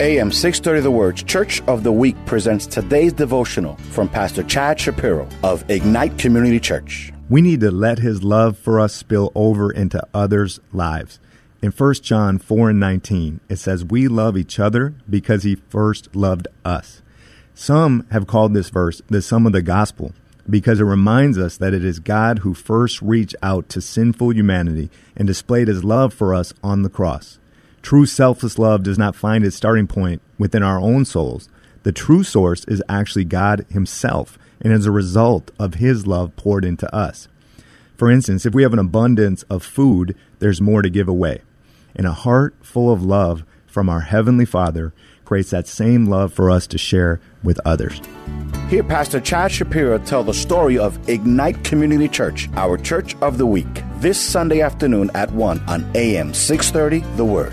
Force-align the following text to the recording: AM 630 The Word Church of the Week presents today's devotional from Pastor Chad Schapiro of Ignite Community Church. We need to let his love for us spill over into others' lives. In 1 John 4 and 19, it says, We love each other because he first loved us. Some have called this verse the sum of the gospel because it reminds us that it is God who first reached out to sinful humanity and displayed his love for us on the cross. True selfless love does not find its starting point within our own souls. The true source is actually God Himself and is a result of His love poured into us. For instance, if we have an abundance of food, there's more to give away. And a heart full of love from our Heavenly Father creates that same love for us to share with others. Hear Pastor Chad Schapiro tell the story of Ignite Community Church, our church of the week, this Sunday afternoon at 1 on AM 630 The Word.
AM 0.00 0.32
630 0.32 0.80
The 0.80 0.90
Word 0.90 1.16
Church 1.18 1.62
of 1.68 1.84
the 1.84 1.92
Week 1.92 2.16
presents 2.26 2.66
today's 2.66 3.12
devotional 3.12 3.76
from 3.92 4.08
Pastor 4.08 4.42
Chad 4.42 4.76
Schapiro 4.76 5.32
of 5.44 5.64
Ignite 5.70 6.18
Community 6.18 6.58
Church. 6.58 7.12
We 7.28 7.40
need 7.40 7.60
to 7.60 7.70
let 7.70 8.00
his 8.00 8.24
love 8.24 8.58
for 8.58 8.80
us 8.80 8.92
spill 8.92 9.30
over 9.36 9.70
into 9.70 10.04
others' 10.12 10.58
lives. 10.72 11.20
In 11.62 11.70
1 11.70 11.94
John 12.02 12.38
4 12.38 12.70
and 12.70 12.80
19, 12.80 13.38
it 13.48 13.54
says, 13.54 13.84
We 13.84 14.08
love 14.08 14.36
each 14.36 14.58
other 14.58 14.96
because 15.08 15.44
he 15.44 15.54
first 15.54 16.16
loved 16.16 16.48
us. 16.64 17.00
Some 17.54 18.04
have 18.10 18.26
called 18.26 18.52
this 18.52 18.70
verse 18.70 19.00
the 19.06 19.22
sum 19.22 19.46
of 19.46 19.52
the 19.52 19.62
gospel 19.62 20.12
because 20.50 20.80
it 20.80 20.84
reminds 20.84 21.38
us 21.38 21.56
that 21.58 21.72
it 21.72 21.84
is 21.84 22.00
God 22.00 22.40
who 22.40 22.52
first 22.52 23.00
reached 23.00 23.36
out 23.44 23.68
to 23.68 23.80
sinful 23.80 24.34
humanity 24.34 24.90
and 25.14 25.28
displayed 25.28 25.68
his 25.68 25.84
love 25.84 26.12
for 26.12 26.34
us 26.34 26.52
on 26.64 26.82
the 26.82 26.90
cross. 26.90 27.38
True 27.84 28.06
selfless 28.06 28.58
love 28.58 28.82
does 28.82 28.96
not 28.96 29.14
find 29.14 29.44
its 29.44 29.56
starting 29.56 29.86
point 29.86 30.22
within 30.38 30.62
our 30.62 30.80
own 30.80 31.04
souls. 31.04 31.50
The 31.82 31.92
true 31.92 32.24
source 32.24 32.64
is 32.64 32.82
actually 32.88 33.26
God 33.26 33.66
Himself 33.68 34.38
and 34.62 34.72
is 34.72 34.86
a 34.86 34.90
result 34.90 35.50
of 35.58 35.74
His 35.74 36.06
love 36.06 36.34
poured 36.34 36.64
into 36.64 36.92
us. 36.96 37.28
For 37.98 38.10
instance, 38.10 38.46
if 38.46 38.54
we 38.54 38.62
have 38.62 38.72
an 38.72 38.78
abundance 38.78 39.42
of 39.50 39.62
food, 39.62 40.16
there's 40.38 40.62
more 40.62 40.80
to 40.80 40.88
give 40.88 41.08
away. 41.08 41.42
And 41.94 42.06
a 42.06 42.12
heart 42.12 42.54
full 42.62 42.90
of 42.90 43.02
love 43.02 43.44
from 43.66 43.90
our 43.90 44.00
Heavenly 44.00 44.46
Father 44.46 44.94
creates 45.26 45.50
that 45.50 45.68
same 45.68 46.06
love 46.06 46.32
for 46.32 46.50
us 46.50 46.66
to 46.68 46.78
share 46.78 47.20
with 47.42 47.60
others. 47.66 48.00
Hear 48.70 48.82
Pastor 48.82 49.20
Chad 49.20 49.50
Schapiro 49.50 50.02
tell 50.06 50.24
the 50.24 50.32
story 50.32 50.78
of 50.78 51.06
Ignite 51.06 51.62
Community 51.64 52.08
Church, 52.08 52.48
our 52.54 52.78
church 52.78 53.14
of 53.20 53.36
the 53.36 53.46
week, 53.46 53.82
this 53.96 54.18
Sunday 54.18 54.62
afternoon 54.62 55.10
at 55.14 55.30
1 55.32 55.64
on 55.68 55.90
AM 55.94 56.32
630 56.32 57.00
The 57.16 57.24
Word. 57.26 57.52